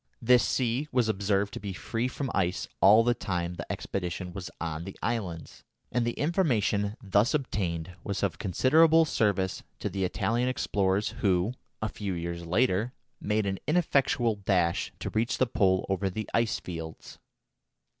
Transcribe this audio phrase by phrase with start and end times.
[0.19, 4.49] This sea was observed to be free from ice all the time the expedition was
[4.59, 10.49] on the islands, and the information thus obtained was of considerable service to the Italian
[10.49, 11.53] explorers who,
[11.83, 16.59] a few years later, made an ineffectual dash to reach the Pole over the ice
[16.59, 17.19] fields.